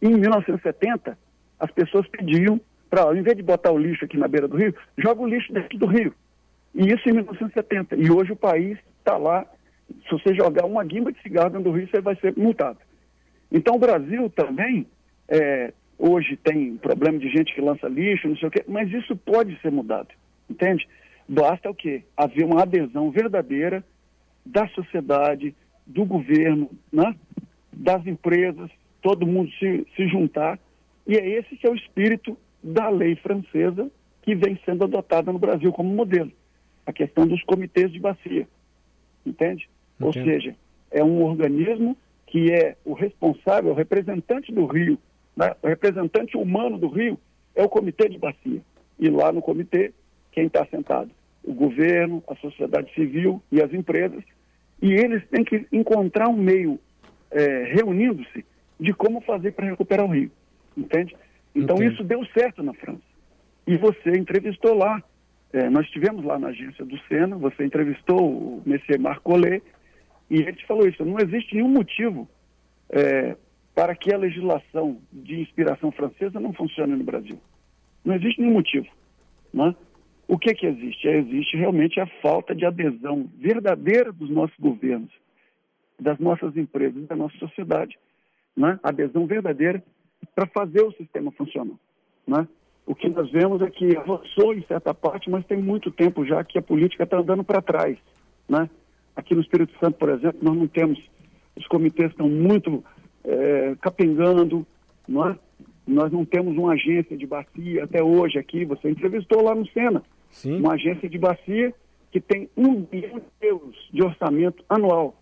Em 0.00 0.10
1970, 0.10 1.18
as 1.58 1.70
pessoas 1.72 2.06
pediam 2.08 2.60
para, 2.88 3.02
ao 3.02 3.16
invés 3.16 3.36
de 3.36 3.42
botar 3.42 3.72
o 3.72 3.78
lixo 3.78 4.04
aqui 4.04 4.16
na 4.16 4.28
beira 4.28 4.48
do 4.48 4.56
rio, 4.56 4.74
joga 4.96 5.20
o 5.20 5.26
lixo 5.26 5.52
dentro 5.52 5.76
do 5.78 5.86
rio. 5.86 6.14
E 6.74 6.86
isso 6.88 7.08
em 7.08 7.12
1970. 7.12 7.96
E 7.96 8.10
hoje 8.10 8.32
o 8.32 8.36
país 8.36 8.78
está 8.98 9.16
lá. 9.16 9.46
Se 10.04 10.10
você 10.10 10.34
jogar 10.34 10.66
uma 10.66 10.84
guimba 10.84 11.12
de 11.12 11.20
cigarro 11.20 11.50
dentro 11.50 11.70
do 11.70 11.76
rio, 11.76 11.88
você 11.88 12.00
vai 12.00 12.14
ser 12.16 12.36
multado. 12.36 12.78
Então 13.50 13.76
o 13.76 13.78
Brasil 13.78 14.30
também, 14.30 14.86
é, 15.28 15.72
hoje 15.98 16.36
tem 16.36 16.76
problema 16.76 17.18
de 17.18 17.28
gente 17.30 17.54
que 17.54 17.60
lança 17.60 17.88
lixo, 17.88 18.28
não 18.28 18.36
sei 18.36 18.48
o 18.48 18.50
quê, 18.50 18.64
mas 18.68 18.90
isso 18.92 19.16
pode 19.16 19.58
ser 19.60 19.72
mudado, 19.72 20.08
entende? 20.48 20.86
Basta 21.26 21.70
o 21.70 21.74
quê? 21.74 22.02
Haver 22.16 22.44
uma 22.44 22.62
adesão 22.62 23.10
verdadeira 23.10 23.82
da 24.44 24.68
sociedade, 24.68 25.54
do 25.86 26.04
governo, 26.04 26.70
né? 26.92 27.14
das 27.72 28.06
empresas, 28.06 28.70
todo 29.02 29.26
mundo 29.26 29.50
se, 29.58 29.86
se 29.96 30.08
juntar 30.08 30.58
e 31.06 31.16
é 31.16 31.26
esse 31.26 31.56
que 31.56 31.66
é 31.66 31.70
o 31.70 31.74
espírito 31.74 32.36
da 32.62 32.90
lei 32.90 33.16
francesa 33.16 33.90
que 34.20 34.34
vem 34.34 34.60
sendo 34.66 34.84
adotada 34.84 35.32
no 35.32 35.38
Brasil 35.38 35.72
como 35.72 35.88
modelo. 35.94 36.30
A 36.84 36.92
questão 36.92 37.26
dos 37.26 37.42
comitês 37.44 37.90
de 37.90 37.98
bacia. 37.98 38.46
Entende? 39.24 39.68
Entendo. 39.98 40.06
Ou 40.06 40.12
seja, 40.12 40.54
é 40.90 41.02
um 41.02 41.24
organismo 41.24 41.96
que 42.26 42.52
é 42.52 42.76
o 42.84 42.92
responsável, 42.92 43.70
o 43.70 43.74
representante 43.74 44.52
do 44.52 44.66
rio, 44.66 44.98
né? 45.34 45.54
o 45.62 45.66
representante 45.66 46.36
humano 46.36 46.76
do 46.76 46.88
rio 46.88 47.18
é 47.54 47.62
o 47.62 47.68
comitê 47.70 48.08
de 48.08 48.18
bacia. 48.18 48.60
E 48.98 49.08
lá 49.08 49.32
no 49.32 49.40
comitê, 49.40 49.92
quem 50.30 50.46
está 50.46 50.66
sentado? 50.66 51.10
O 51.42 51.54
governo, 51.54 52.22
a 52.28 52.34
sociedade 52.36 52.92
civil 52.92 53.42
e 53.50 53.62
as 53.62 53.72
empresas. 53.72 54.22
E 54.82 54.92
eles 54.92 55.26
têm 55.28 55.42
que 55.42 55.66
encontrar 55.72 56.28
um 56.28 56.36
meio, 56.36 56.78
é, 57.30 57.64
reunindo-se, 57.74 58.44
de 58.78 58.92
como 58.92 59.20
fazer 59.20 59.52
para 59.52 59.66
recuperar 59.66 60.06
o 60.06 60.12
rio. 60.12 60.30
Entende? 60.76 61.16
Então 61.54 61.76
Entendi. 61.76 61.94
isso 61.94 62.04
deu 62.04 62.24
certo 62.26 62.62
na 62.62 62.72
França. 62.74 63.02
E 63.66 63.76
você 63.76 64.10
entrevistou 64.12 64.74
lá. 64.74 65.02
É, 65.52 65.68
nós 65.70 65.86
estivemos 65.86 66.24
lá 66.24 66.38
na 66.38 66.48
agência 66.48 66.84
do 66.84 66.98
Sena, 67.08 67.36
você 67.36 67.64
entrevistou 67.64 68.18
o 68.20 68.62
Messier 68.66 69.00
Marcollet, 69.00 69.62
e 70.30 70.36
ele 70.36 70.52
te 70.52 70.66
falou 70.66 70.86
isso. 70.86 71.04
Não 71.04 71.18
existe 71.18 71.54
nenhum 71.54 71.68
motivo 71.68 72.28
é, 72.90 73.34
para 73.74 73.94
que 73.94 74.12
a 74.12 74.18
legislação 74.18 75.00
de 75.12 75.40
inspiração 75.40 75.90
francesa 75.90 76.38
não 76.38 76.52
funcione 76.52 76.94
no 76.94 77.04
Brasil. 77.04 77.38
Não 78.04 78.14
existe 78.14 78.40
nenhum 78.40 78.54
motivo. 78.54 78.86
Né? 79.52 79.74
O 80.26 80.38
que, 80.38 80.54
que 80.54 80.66
existe? 80.66 81.08
Existe 81.08 81.56
realmente 81.56 81.98
a 81.98 82.06
falta 82.20 82.54
de 82.54 82.66
adesão 82.66 83.30
verdadeira 83.38 84.12
dos 84.12 84.28
nossos 84.28 84.56
governos, 84.58 85.10
das 85.98 86.18
nossas 86.18 86.56
empresas, 86.56 87.06
da 87.06 87.16
nossa 87.16 87.36
sociedade. 87.38 87.98
Né? 88.58 88.78
Adesão 88.82 89.24
verdadeira 89.24 89.80
para 90.34 90.46
fazer 90.48 90.82
o 90.82 90.90
sistema 90.92 91.30
funcionar. 91.30 91.76
Né? 92.26 92.48
O 92.84 92.92
que 92.92 93.08
nós 93.08 93.30
vemos 93.30 93.62
é 93.62 93.70
que 93.70 93.96
avançou 93.96 94.52
em 94.52 94.62
certa 94.62 94.92
parte, 94.92 95.30
mas 95.30 95.46
tem 95.46 95.62
muito 95.62 95.92
tempo 95.92 96.26
já 96.26 96.42
que 96.42 96.58
a 96.58 96.62
política 96.62 97.04
está 97.04 97.18
andando 97.18 97.44
para 97.44 97.62
trás. 97.62 97.96
Né? 98.48 98.68
Aqui 99.14 99.32
no 99.32 99.42
Espírito 99.42 99.72
Santo, 99.78 99.96
por 99.96 100.08
exemplo, 100.08 100.40
nós 100.42 100.56
não 100.56 100.66
temos, 100.66 100.98
os 101.56 101.68
comitês 101.68 102.10
estão 102.10 102.28
muito 102.28 102.82
é, 103.22 103.76
capengando, 103.80 104.66
não 105.06 105.28
é? 105.28 105.38
nós 105.86 106.10
não 106.10 106.24
temos 106.24 106.56
uma 106.56 106.72
agência 106.72 107.16
de 107.16 107.26
bacia 107.26 107.84
até 107.84 108.02
hoje 108.02 108.38
aqui, 108.38 108.64
você 108.64 108.90
entrevistou 108.90 109.40
lá 109.42 109.54
no 109.54 109.66
Sena, 109.68 110.02
Sim. 110.30 110.58
uma 110.58 110.74
agência 110.74 111.08
de 111.08 111.16
bacia 111.16 111.72
que 112.10 112.20
tem 112.20 112.50
um 112.56 112.82
bilhão 112.82 113.18
de 113.18 113.46
euros 113.46 113.76
de 113.92 114.02
orçamento 114.02 114.64
anual. 114.68 115.14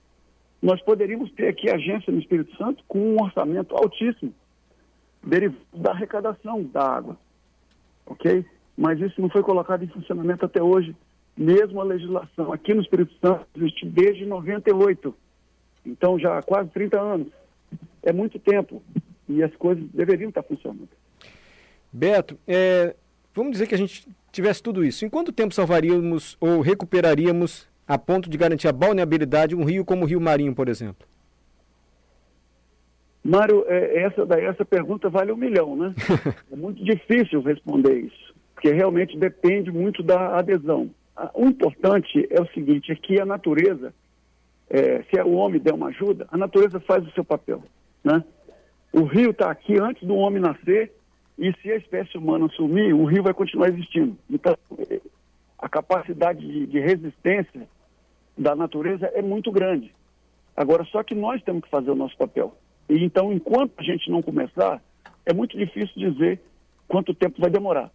Nós 0.63 0.81
poderíamos 0.83 1.31
ter 1.33 1.49
aqui 1.49 1.71
agência 1.71 2.13
no 2.13 2.19
Espírito 2.19 2.57
Santo 2.57 2.83
com 2.89 2.99
um 2.99 3.23
orçamento 3.23 3.75
altíssimo 3.77 4.35
derivado 5.23 5.61
da 5.73 5.91
arrecadação 5.91 6.63
da 6.63 6.83
água. 6.83 7.17
Ok? 8.07 8.45
Mas 8.77 9.01
isso 9.01 9.21
não 9.21 9.29
foi 9.29 9.43
colocado 9.43 9.83
em 9.85 9.89
funcionamento 9.89 10.45
até 10.45 10.63
hoje. 10.63 10.95
Mesmo 11.37 11.81
a 11.81 11.85
legislação 11.85 12.53
aqui 12.53 12.73
no 12.73 12.83
Espírito 12.83 13.13
Santo 13.21 13.47
existe 13.57 13.87
desde 13.87 14.25
98. 14.25 15.15
Então 15.85 16.19
já 16.19 16.39
há 16.39 16.43
quase 16.43 16.71
30 16.71 17.01
anos. 17.01 17.29
É 18.03 18.13
muito 18.13 18.39
tempo. 18.39 18.83
E 19.29 19.43
as 19.43 19.55
coisas 19.57 19.85
deveriam 19.93 20.29
estar 20.29 20.43
funcionando. 20.43 20.89
Beto, 21.93 22.39
é, 22.47 22.95
vamos 23.35 23.53
dizer 23.53 23.67
que 23.67 23.75
a 23.75 23.79
gente 23.79 24.07
tivesse 24.31 24.63
tudo 24.63 24.85
isso. 24.85 25.05
Em 25.05 25.09
quanto 25.09 25.33
tempo 25.33 25.55
salvaríamos 25.55 26.37
ou 26.41 26.61
recuperaríamos 26.61 27.67
a 27.87 27.97
ponto 27.97 28.29
de 28.29 28.37
garantir 28.37 28.69
a 28.69 28.73
balneabilidade 28.73 29.55
um 29.55 29.65
rio 29.65 29.85
como 29.85 30.05
o 30.05 30.07
Rio 30.07 30.21
Marinho, 30.21 30.55
por 30.55 30.69
exemplo? 30.69 31.07
Mário, 33.23 33.65
é, 33.67 34.03
essa, 34.03 34.23
essa 34.41 34.65
pergunta 34.65 35.09
vale 35.09 35.33
um 35.33 35.37
milhão, 35.37 35.77
né? 35.77 35.95
é 36.51 36.57
muito 36.57 36.85
difícil 36.85 37.41
responder 37.43 37.99
isso, 37.99 38.35
porque 38.55 38.71
realmente 38.71 39.17
depende 39.17 39.71
muito 39.71 40.03
da 40.03 40.39
adesão. 40.39 40.91
O 41.35 41.47
importante 41.47 42.27
é 42.31 42.41
o 42.41 42.47
seguinte, 42.49 42.93
é 42.93 42.95
que 42.95 43.21
a 43.21 43.25
natureza, 43.25 43.93
é, 44.69 45.03
se 45.05 45.21
o 45.23 45.33
homem 45.33 45.61
der 45.61 45.75
uma 45.75 45.89
ajuda, 45.89 46.27
a 46.31 46.37
natureza 46.37 46.79
faz 46.81 47.07
o 47.07 47.11
seu 47.13 47.25
papel, 47.25 47.63
né? 48.05 48.23
O 48.93 49.03
rio 49.03 49.31
está 49.31 49.51
aqui 49.51 49.79
antes 49.79 50.07
do 50.07 50.15
homem 50.15 50.41
nascer 50.41 50.93
e 51.39 51.53
se 51.61 51.71
a 51.71 51.77
espécie 51.77 52.17
humana 52.17 52.49
sumir, 52.51 52.95
o 52.95 53.05
rio 53.05 53.23
vai 53.23 53.35
continuar 53.35 53.69
existindo. 53.69 54.17
Então, 54.31 54.57
a 55.59 55.69
capacidade 55.69 56.41
de, 56.47 56.67
de 56.67 56.81
resistência 56.81 57.69
da 58.37 58.55
natureza 58.55 59.07
é 59.15 59.23
muito 59.23 59.51
grande. 59.51 59.95
Agora, 60.57 60.85
só 60.85 61.03
que 61.03 61.15
nós 61.15 61.43
temos 61.43 61.63
que 61.63 61.71
fazer 61.71 61.91
o 61.91 61.97
nosso 61.97 62.17
papel. 62.17 62.57
E 62.89 63.03
então, 63.05 63.33
enquanto 63.33 63.73
a 63.79 63.83
gente 63.83 64.11
não 64.11 64.23
começar, 64.23 64.81
é 65.25 65.35
muito 65.35 65.57
difícil 65.57 65.95
dizer 65.97 66.41
quanto 66.87 67.15
tempo 67.15 67.41
vai 67.41 67.51
demorar. 67.51 67.91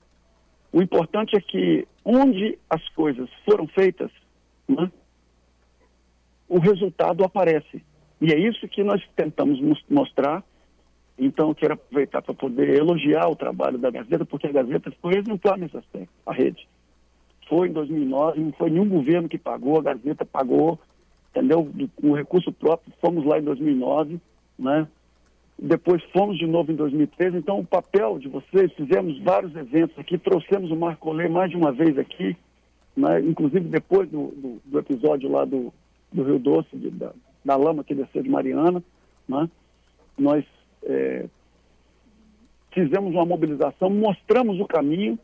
O 0.72 0.82
importante 0.82 1.36
é 1.36 1.42
que 1.42 1.88
onde 2.04 2.58
as 2.70 2.88
coisas 2.90 3.30
foram 3.46 3.68
feitas, 3.68 4.12
né, 4.68 4.92
o 6.48 6.60
resultado 6.60 7.24
aparece. 7.24 7.84
E 8.20 8.32
é 8.32 8.38
isso 8.38 8.68
que 8.68 8.84
nós 8.84 9.02
tentamos 9.16 9.60
mostrar. 9.90 10.44
Então, 11.18 11.50
eu 11.50 11.56
quero 11.56 11.74
aproveitar 11.74 12.22
para 12.22 12.34
poder 12.34 12.70
elogiar 12.78 13.28
o 13.28 13.36
trabalho 13.36 13.78
da 13.78 13.90
Gazeta, 13.90 14.26
porque 14.26 14.48
a 14.48 14.52
Gazeta 14.52 14.92
foi 15.02 15.18
exemplar 15.18 15.58
nesse 15.58 15.78
aspecto, 15.78 16.12
a 16.26 16.34
rede. 16.34 16.68
Foi 17.52 17.68
em 17.68 17.74
2009, 17.74 18.40
não 18.40 18.52
foi 18.54 18.70
nenhum 18.70 18.88
governo 18.88 19.28
que 19.28 19.38
pagou, 19.38 19.78
a 19.78 19.84
Gazeta 19.84 20.24
pagou, 20.24 20.80
entendeu? 21.32 21.70
Com 21.98 22.14
recurso 22.14 22.50
próprio, 22.52 22.94
fomos 23.02 23.26
lá 23.26 23.40
em 23.40 23.44
2009 23.44 24.22
né? 24.62 24.88
Depois 25.58 26.02
fomos 26.12 26.38
de 26.38 26.48
novo 26.48 26.72
em 26.72 26.76
2013. 26.76 27.38
Então, 27.38 27.60
o 27.60 27.66
papel 27.66 28.18
de 28.20 28.28
vocês, 28.30 28.72
fizemos 28.74 29.20
vários 29.22 29.56
eventos 29.56 29.98
aqui, 29.98 30.18
trouxemos 30.18 30.72
o 30.72 30.76
Marco 30.76 31.10
Olê 31.10 31.28
mais 31.28 31.50
de 31.50 31.58
uma 31.58 31.72
vez 31.72 31.98
aqui, 31.98 32.38
né? 32.96 33.20
inclusive 33.22 33.68
depois 33.68 34.10
do, 34.10 34.28
do, 34.28 34.62
do, 34.66 34.80
episódio 34.80 35.30
lá 35.30 35.46
do, 35.46 35.74
do 36.12 36.24
Rio 36.24 36.40
Doce, 36.40 36.76
de, 36.76 36.90
da, 36.92 37.12
da, 37.44 37.56
lama 37.56 37.84
que 37.84 37.94
desceu 37.94 38.24
de 38.24 38.30
Mariana. 38.30 38.84
Né? 39.28 39.50
Nós 40.18 40.44
é, 40.84 41.26
fizemos 42.72 43.14
uma 43.14 43.26
mobilização, 43.26 43.90
mostramos 43.90 44.60
o 44.60 44.66
caminho, 44.66 45.18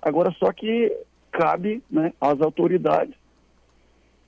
agora 0.00 0.30
só 0.38 0.50
que 0.52 0.96
cabe 1.34 1.82
né, 1.90 2.12
às 2.20 2.40
autoridades 2.40 3.14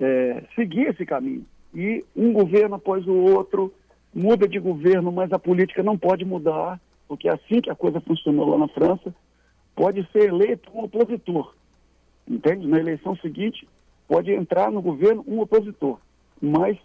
é, 0.01 0.43
seguir 0.55 0.89
esse 0.89 1.07
caminho. 1.07 1.47
E 1.73 2.05
um 2.15 2.33
governo 2.33 2.75
após 2.75 3.07
o 3.07 3.15
outro 3.15 3.73
muda 4.13 4.49
de 4.49 4.59
governo, 4.59 5.13
mas 5.13 5.33
a 5.33 5.39
política 5.39 5.83
não 5.83 5.97
pode 5.97 6.25
mudar, 6.25 6.81
porque 7.07 7.29
é 7.29 7.33
assim 7.33 7.61
que 7.61 7.71
a 7.71 7.75
coisa 7.77 8.01
funcionou 8.01 8.49
lá 8.49 8.59
na 8.59 8.69
França, 8.69 9.15
pode 9.75 10.07
ser 10.11 10.29
eleito 10.29 10.71
um 10.75 10.85
opositor. 10.85 11.55
Entende? 12.27 12.67
Na 12.67 12.79
eleição 12.79 13.15
seguinte, 13.17 13.69
pode 14.09 14.33
entrar 14.33 14.73
no 14.73 14.83
governo 14.83 15.25
um 15.29 15.41
opositor, 15.41 15.99
mas 16.41 16.77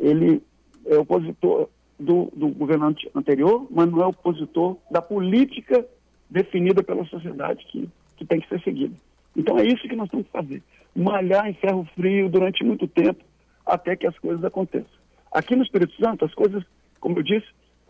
ele 0.00 0.42
é 0.86 0.98
opositor 0.98 1.68
do, 1.98 2.32
do 2.34 2.48
governo 2.48 2.94
anterior, 3.14 3.66
mas 3.70 3.88
não 3.88 4.02
é 4.02 4.06
opositor 4.06 4.76
da 4.90 5.00
política 5.00 5.86
definida 6.28 6.82
pela 6.82 7.04
sociedade 7.04 7.64
que, 7.66 7.88
que 8.16 8.24
tem 8.24 8.40
que 8.40 8.48
ser 8.48 8.60
seguida. 8.62 8.94
Então 9.36 9.58
é 9.58 9.66
isso 9.66 9.88
que 9.88 9.96
nós 9.96 10.08
temos 10.10 10.26
que 10.26 10.32
fazer. 10.32 10.62
Malhar 10.94 11.48
em 11.48 11.54
ferro 11.54 11.88
frio 11.94 12.28
durante 12.28 12.64
muito 12.64 12.86
tempo 12.86 13.24
até 13.66 13.96
que 13.96 14.06
as 14.06 14.18
coisas 14.18 14.44
aconteçam. 14.44 15.02
Aqui 15.32 15.56
no 15.56 15.62
Espírito 15.62 15.94
Santo, 15.96 16.24
as 16.24 16.34
coisas, 16.34 16.62
como 17.00 17.18
eu 17.18 17.22
disse, 17.22 17.46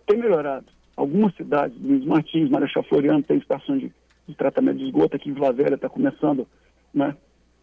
têm 0.07 0.19
melhorado. 0.19 0.67
Algumas 0.97 1.35
cidades, 1.35 1.77
Luiz 1.83 2.05
Martins, 2.05 2.51
Marechal 2.51 2.85
Floriano, 2.85 3.23
tem 3.23 3.39
estação 3.39 3.77
de, 3.77 3.91
de, 4.29 4.35
tratamento 4.35 4.79
de 4.79 4.85
esgoto. 4.85 5.17
Aqui 5.17 5.31
em 5.31 5.33
Vila 5.33 5.53
Velha 5.53 5.75
está 5.75 5.89
começando 5.89 6.47
né, 6.95 7.17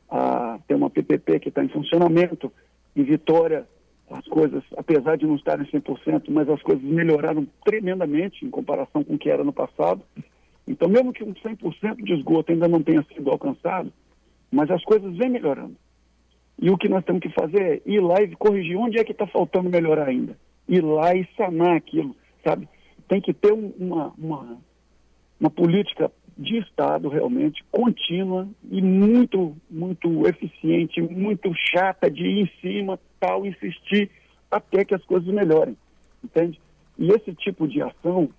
a 0.10 0.60
ter 0.68 0.76
uma 0.76 0.90
PPP 0.90 1.40
que 1.40 1.50
está 1.50 1.64
em 1.64 1.70
funcionamento. 1.70 2.52
Em 2.96 3.04
Vitória, 3.04 3.66
as 4.10 4.26
coisas, 4.28 4.64
apesar 4.76 5.16
de 5.16 5.26
não 5.26 5.36
estarem 5.36 5.66
100%, 5.68 6.24
mas 6.30 6.50
as 6.50 6.62
coisas 6.62 6.84
melhoraram 6.84 7.48
tremendamente 7.64 8.44
em 8.44 8.50
comparação 8.50 9.04
com 9.04 9.14
o 9.14 9.18
que 9.18 9.30
era 9.30 9.44
no 9.44 9.54
passado. 9.54 10.02
Então, 10.70 10.88
mesmo 10.88 11.12
que 11.12 11.24
um 11.24 11.34
100% 11.34 11.96
de 12.04 12.14
esgoto 12.14 12.52
ainda 12.52 12.68
não 12.68 12.84
tenha 12.84 13.04
sido 13.12 13.32
alcançado, 13.32 13.92
mas 14.52 14.70
as 14.70 14.84
coisas 14.84 15.18
vêm 15.18 15.30
melhorando. 15.30 15.76
E 16.62 16.70
o 16.70 16.78
que 16.78 16.88
nós 16.88 17.04
temos 17.04 17.22
que 17.22 17.30
fazer 17.30 17.62
é 17.62 17.82
ir 17.92 18.00
lá 18.00 18.22
e 18.22 18.36
corrigir 18.36 18.78
onde 18.78 19.00
é 19.00 19.04
que 19.04 19.12
está 19.12 19.26
faltando 19.26 19.68
melhorar 19.68 20.08
ainda. 20.08 20.38
Ir 20.68 20.82
lá 20.82 21.16
e 21.16 21.28
sanar 21.36 21.76
aquilo, 21.76 22.16
sabe? 22.44 22.70
Tem 23.08 23.20
que 23.20 23.34
ter 23.34 23.52
uma, 23.52 24.14
uma, 24.16 24.58
uma 25.40 25.50
política 25.50 26.12
de 26.38 26.60
Estado 26.60 27.10
realmente 27.10 27.64
contínua 27.72 28.48
e 28.70 28.80
muito, 28.80 29.58
muito 29.72 30.28
eficiente, 30.28 31.02
muito 31.02 31.52
chata 31.56 32.12
de 32.12 32.24
ir 32.24 32.44
em 32.44 32.52
cima, 32.62 33.00
tal, 33.20 33.44
insistir 33.44 34.12
até 34.52 34.86
que 34.86 34.94
as 34.94 35.04
coisas 35.04 35.34
melhorem, 35.34 35.76
entende? 36.24 36.62
E 36.98 37.10
esse 37.10 37.34
tipo 37.34 37.68
de 37.68 37.82
ação, 37.82 38.30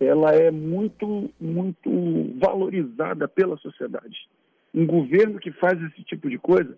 ela 0.00 0.32
é 0.32 0.50
muito, 0.50 1.30
muito 1.38 1.90
valorizada 2.38 3.28
pela 3.28 3.56
sociedade. 3.58 4.28
Um 4.74 4.86
governo 4.86 5.38
que 5.38 5.52
faz 5.52 5.80
esse 5.82 6.02
tipo 6.04 6.30
de 6.30 6.38
coisa 6.38 6.74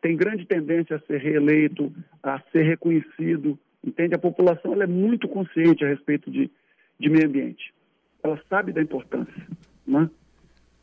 tem 0.00 0.16
grande 0.16 0.46
tendência 0.46 0.96
a 0.96 1.00
ser 1.00 1.18
reeleito, 1.18 1.92
a 2.22 2.40
ser 2.52 2.62
reconhecido, 2.62 3.58
entende? 3.82 4.14
A 4.14 4.18
população 4.18 4.72
ela 4.72 4.84
é 4.84 4.86
muito 4.86 5.26
consciente 5.26 5.84
a 5.84 5.88
respeito 5.88 6.30
de, 6.30 6.50
de 7.00 7.08
meio 7.10 7.26
ambiente. 7.26 7.72
Ela 8.22 8.38
sabe 8.48 8.72
da 8.72 8.82
importância, 8.82 9.46
né? 9.86 10.08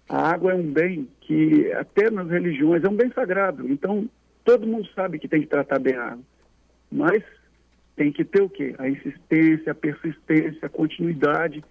A 0.10 0.30
água 0.30 0.52
é 0.52 0.56
um 0.56 0.74
bem 0.74 1.08
que, 1.22 1.72
até 1.74 2.10
nas 2.10 2.30
religiões, 2.30 2.84
é 2.84 2.90
um 2.90 2.96
bem 2.96 3.10
sagrado. 3.12 3.72
Então, 3.72 4.10
todo 4.44 4.68
mundo 4.68 4.90
sabe 4.94 5.20
que 5.20 5.28
tem 5.28 5.42
que 5.42 5.48
tratar 5.48 5.80
bem 5.80 5.96
a 5.96 6.04
água. 6.04 6.24
Mas 6.92 7.24
tem 7.96 8.12
que 8.12 8.24
ter 8.24 8.42
o 8.42 8.50
quê? 8.50 8.76
A 8.78 8.90
insistência, 8.90 9.72
a 9.72 9.76
persistência, 9.76 10.66
a 10.66 10.70
continuidade. 10.70 11.64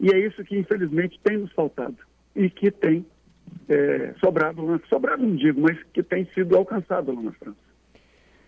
E 0.00 0.10
é 0.10 0.18
isso 0.18 0.42
que, 0.44 0.56
infelizmente, 0.56 1.18
tem 1.22 1.38
nos 1.38 1.52
faltado. 1.52 1.96
E 2.34 2.50
que 2.50 2.70
tem 2.70 3.06
é, 3.68 4.14
sobrado 4.20 4.80
sobrado 4.88 5.22
não 5.22 5.36
digo, 5.36 5.60
mas 5.60 5.78
que 5.92 6.02
tem 6.02 6.26
sido 6.34 6.56
alcançado 6.56 7.12
lá 7.12 7.22
na 7.22 7.32
França. 7.32 7.56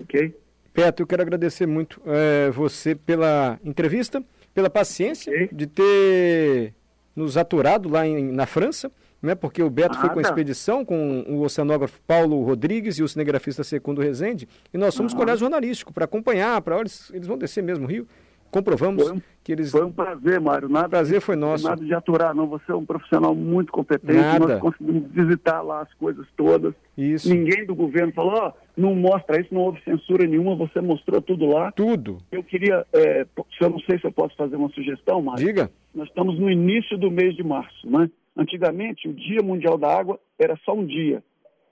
Ok? 0.00 0.34
Beto, 0.74 1.02
eu 1.02 1.06
quero 1.06 1.22
agradecer 1.22 1.66
muito 1.66 2.00
é, 2.04 2.50
você 2.50 2.94
pela 2.94 3.58
entrevista, 3.64 4.22
pela 4.54 4.68
paciência 4.68 5.32
okay. 5.32 5.48
de 5.50 5.66
ter 5.66 6.74
nos 7.14 7.36
aturado 7.38 7.88
lá 7.88 8.06
em, 8.06 8.30
na 8.30 8.44
França, 8.44 8.92
né, 9.26 9.34
porque 9.34 9.62
o 9.62 9.68
Beto 9.68 9.96
ah, 9.98 10.00
foi 10.00 10.10
com 10.10 10.18
a 10.18 10.22
expedição 10.22 10.84
com 10.84 11.24
o 11.28 11.42
oceanógrafo 11.42 12.00
Paulo 12.06 12.42
Rodrigues 12.42 12.98
e 12.98 13.02
o 13.02 13.08
cinegrafista 13.08 13.62
Secundo 13.62 14.00
Rezende, 14.00 14.48
e 14.72 14.78
nós 14.78 14.96
fomos 14.96 15.12
ah. 15.12 15.16
colégio 15.16 15.40
jornalístico 15.40 15.92
para 15.92 16.04
acompanhar, 16.04 16.60
para 16.62 16.78
eles, 16.80 17.10
eles 17.12 17.26
vão 17.26 17.36
descer 17.36 17.62
mesmo 17.62 17.84
o 17.84 17.88
Rio, 17.88 18.06
comprovamos 18.50 19.10
um, 19.10 19.20
que 19.44 19.52
eles. 19.52 19.70
Foi 19.70 19.84
um 19.84 19.92
prazer, 19.92 20.40
Mário. 20.40 20.68
Nada, 20.68 20.88
prazer 20.88 21.20
foi 21.20 21.36
nosso. 21.36 21.64
Nada 21.68 21.84
de 21.84 21.92
aturar, 21.92 22.34
não. 22.34 22.46
Você 22.46 22.72
é 22.72 22.74
um 22.74 22.84
profissional 22.84 23.34
muito 23.34 23.70
competente. 23.72 24.14
Nada. 24.14 24.46
Nós 24.46 24.60
conseguimos 24.60 25.10
visitar 25.10 25.62
lá 25.62 25.82
as 25.82 25.92
coisas 25.94 26.26
todas. 26.36 26.74
Isso. 26.96 27.28
Ninguém 27.28 27.66
do 27.66 27.74
governo 27.74 28.12
falou, 28.12 28.34
ó, 28.34 28.48
oh, 28.48 28.80
não 28.80 28.94
mostra 28.94 29.40
isso, 29.40 29.52
não 29.52 29.62
houve 29.62 29.82
censura 29.82 30.26
nenhuma, 30.26 30.56
você 30.56 30.80
mostrou 30.80 31.20
tudo 31.20 31.46
lá. 31.46 31.70
Tudo. 31.72 32.18
Eu 32.32 32.42
queria, 32.42 32.86
é, 32.92 33.26
eu 33.60 33.70
não 33.70 33.80
sei 33.80 33.98
se 33.98 34.06
eu 34.06 34.12
posso 34.12 34.34
fazer 34.36 34.56
uma 34.56 34.70
sugestão, 34.70 35.20
Mário. 35.20 35.44
Diga. 35.44 35.70
Nós 35.94 36.08
estamos 36.08 36.38
no 36.38 36.50
início 36.50 36.96
do 36.96 37.10
mês 37.10 37.34
de 37.36 37.42
março, 37.42 37.88
né? 37.88 38.10
Antigamente, 38.36 39.08
o 39.08 39.14
Dia 39.14 39.42
Mundial 39.42 39.78
da 39.78 39.88
Água 39.96 40.20
era 40.38 40.56
só 40.64 40.74
um 40.74 40.84
dia, 40.84 41.22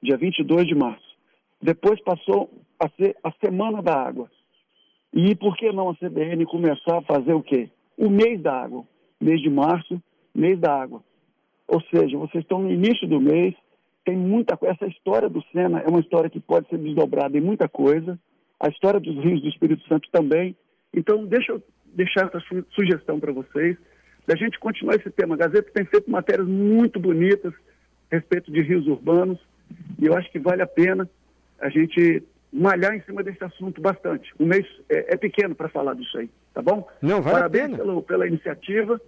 dia 0.02 0.16
22 0.16 0.66
de 0.66 0.75
março. 0.75 1.14
Depois 1.61 2.00
passou 2.02 2.50
a 2.78 2.88
ser 2.90 3.16
a 3.23 3.30
Semana 3.44 3.83
da 3.83 3.94
Água. 3.94 4.30
E 5.12 5.35
por 5.37 5.56
que 5.56 5.71
não 5.71 5.90
a 5.90 5.94
CBN 5.94 6.44
começar 6.47 6.99
a 6.99 7.02
fazer 7.02 7.35
o 7.35 7.42
quê? 7.42 7.71
O 7.97 8.11
mês 8.11 8.42
da 8.42 8.52
água. 8.52 8.85
Mês 9.21 9.40
de 9.40 9.49
março, 9.49 10.02
mês 10.35 10.59
da 10.59 10.75
água. 10.75 11.02
Ou 11.68 11.80
seja, 11.83 12.18
vocês 12.18 12.42
estão 12.42 12.61
no 12.61 12.71
início 12.71 13.06
do 13.06 13.21
mês, 13.21 13.54
tem 14.04 14.16
muita 14.16 14.56
coisa. 14.56 14.75
Essa 14.75 14.87
história 14.87 15.28
do 15.28 15.42
Sena 15.52 15.80
é 15.80 15.88
uma 15.88 16.00
história 16.00 16.28
que 16.28 16.40
pode 16.40 16.68
ser 16.68 16.78
desdobrada 16.78 17.38
em 17.38 17.40
muita 17.40 17.68
coisa. 17.68 18.18
A 18.59 18.68
história 18.68 18.99
dos 18.99 19.16
rios 19.23 19.40
do 19.40 19.49
Espírito 19.49 19.87
Santo 19.87 20.09
também. 20.11 20.56
Então, 20.92 21.25
deixa 21.25 21.52
eu 21.52 21.62
deixar 21.94 22.26
essa 22.26 22.40
sugestão 22.71 23.21
para 23.21 23.33
vocês, 23.33 23.78
da 24.26 24.35
gente 24.37 24.59
continuar 24.59 24.97
esse 24.97 25.11
tema. 25.11 25.35
A 25.35 25.38
Gazeta 25.38 25.71
tem 25.73 25.85
feito 25.85 26.11
matérias 26.11 26.47
muito 26.47 26.99
bonitas 26.99 27.52
a 28.11 28.16
respeito 28.16 28.50
de 28.50 28.61
rios 28.62 28.87
urbanos, 28.87 29.38
e 29.99 30.07
eu 30.07 30.16
acho 30.16 30.31
que 30.31 30.38
vale 30.38 30.62
a 30.62 30.66
pena 30.66 31.09
a 31.59 31.69
gente 31.69 32.23
malhar 32.52 32.95
em 32.95 33.02
cima 33.02 33.23
desse 33.23 33.43
assunto 33.43 33.81
bastante. 33.81 34.33
Um 34.38 34.47
mês 34.47 34.66
é, 34.88 35.14
é 35.14 35.16
pequeno 35.16 35.54
para 35.54 35.69
falar 35.69 35.95
disso 35.95 36.16
aí, 36.19 36.31
tá 36.52 36.62
bom? 36.62 36.87
Não, 37.02 37.21
vale 37.21 37.37
Parabéns 37.37 37.64
a 37.64 37.69
pena. 37.69 37.78
Pela, 37.78 38.02
pela 38.02 38.26
iniciativa 38.26 39.00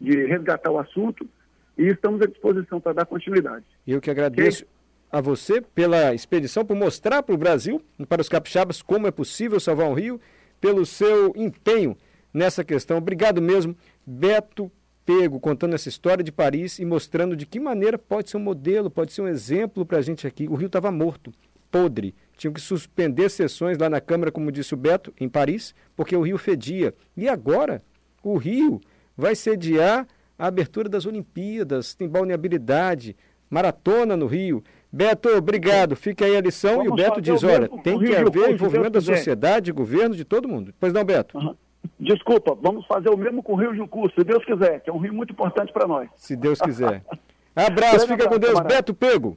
de 0.00 0.24
resgatar 0.26 0.70
o 0.70 0.78
assunto 0.78 1.28
e 1.76 1.86
estamos 1.86 2.20
à 2.20 2.26
disposição 2.26 2.80
para 2.80 2.94
dar 2.94 3.06
continuidade. 3.06 3.64
Eu 3.86 4.00
que 4.00 4.10
agradeço. 4.10 4.64
Okay? 4.64 4.78
a 5.10 5.20
você 5.20 5.60
pela 5.60 6.14
expedição, 6.14 6.64
por 6.64 6.76
mostrar 6.76 7.22
para 7.22 7.34
o 7.34 7.38
Brasil, 7.38 7.82
para 8.08 8.20
os 8.20 8.28
capixabas, 8.28 8.82
como 8.82 9.06
é 9.06 9.10
possível 9.10 9.58
salvar 9.58 9.88
um 9.88 9.94
rio, 9.94 10.20
pelo 10.60 10.84
seu 10.84 11.32
empenho 11.34 11.96
nessa 12.32 12.62
questão. 12.62 12.98
Obrigado 12.98 13.40
mesmo, 13.40 13.74
Beto 14.08 14.72
Pego, 15.04 15.38
contando 15.38 15.74
essa 15.74 15.88
história 15.88 16.24
de 16.24 16.32
Paris 16.32 16.78
e 16.78 16.84
mostrando 16.84 17.36
de 17.36 17.44
que 17.44 17.60
maneira 17.60 17.98
pode 17.98 18.30
ser 18.30 18.38
um 18.38 18.40
modelo, 18.40 18.90
pode 18.90 19.12
ser 19.12 19.20
um 19.20 19.28
exemplo 19.28 19.84
para 19.84 19.98
a 19.98 20.02
gente 20.02 20.26
aqui. 20.26 20.48
O 20.48 20.54
rio 20.54 20.66
estava 20.66 20.90
morto, 20.90 21.32
podre. 21.70 22.14
Tinham 22.36 22.52
que 22.52 22.60
suspender 22.60 23.28
sessões 23.28 23.76
lá 23.76 23.90
na 23.90 24.00
Câmara, 24.00 24.32
como 24.32 24.50
disse 24.50 24.72
o 24.72 24.76
Beto, 24.76 25.12
em 25.20 25.28
Paris, 25.28 25.74
porque 25.94 26.16
o 26.16 26.22
rio 26.22 26.38
fedia. 26.38 26.94
E 27.14 27.28
agora, 27.28 27.82
o 28.22 28.36
rio 28.38 28.80
vai 29.16 29.34
sediar 29.34 30.06
a 30.38 30.46
abertura 30.46 30.88
das 30.88 31.04
Olimpíadas, 31.04 31.94
tem 31.94 32.08
balneabilidade, 32.08 33.14
maratona 33.50 34.16
no 34.16 34.26
Rio. 34.26 34.62
Beto, 34.90 35.28
obrigado. 35.30 35.96
Fica 35.96 36.24
aí 36.24 36.36
a 36.36 36.40
lição. 36.40 36.76
Vamos 36.76 36.86
e 36.86 36.88
o 36.90 36.94
Beto 36.94 37.20
diz: 37.20 37.42
olha, 37.42 37.68
tem 37.82 37.98
que 37.98 38.14
haver 38.14 38.52
envolvimento 38.52 38.92
da 38.92 39.00
sociedade, 39.00 39.72
governo, 39.72 40.14
de 40.14 40.24
todo 40.24 40.48
mundo. 40.48 40.72
Pois 40.78 40.92
não, 40.92 41.04
Beto? 41.04 41.36
Uhum. 41.36 41.54
Desculpa, 41.98 42.56
vamos 42.60 42.86
fazer 42.86 43.10
o 43.10 43.16
mesmo 43.16 43.42
com 43.42 43.54
o 43.54 43.56
Rio 43.56 43.74
Jucu, 43.74 44.08
se 44.10 44.22
Deus 44.22 44.44
quiser, 44.44 44.80
que 44.80 44.88
é 44.88 44.92
um 44.92 44.98
rio 44.98 45.12
muito 45.12 45.32
importante 45.32 45.72
para 45.72 45.86
nós. 45.86 46.08
Se 46.14 46.36
Deus 46.36 46.60
quiser. 46.60 47.02
Abraço, 47.56 48.06
fica 48.06 48.28
com 48.28 48.38
Deus. 48.38 48.52
Camarada. 48.52 48.74
Beto 48.74 48.94
Pego. 48.94 49.36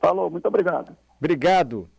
Falou, 0.00 0.30
muito 0.30 0.46
obrigado. 0.46 0.96
Obrigado. 1.18 1.90